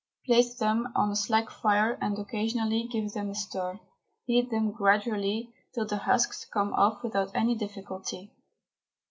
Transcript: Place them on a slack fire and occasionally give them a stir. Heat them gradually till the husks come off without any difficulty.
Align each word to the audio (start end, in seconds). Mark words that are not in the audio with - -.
Place 0.25 0.57
them 0.57 0.91
on 0.95 1.11
a 1.11 1.15
slack 1.15 1.51
fire 1.51 1.95
and 2.01 2.17
occasionally 2.17 2.87
give 2.91 3.11
them 3.13 3.29
a 3.29 3.35
stir. 3.35 3.79
Heat 4.25 4.49
them 4.49 4.71
gradually 4.71 5.53
till 5.75 5.85
the 5.85 5.97
husks 5.97 6.43
come 6.45 6.73
off 6.73 7.03
without 7.03 7.35
any 7.35 7.53
difficulty. 7.53 8.33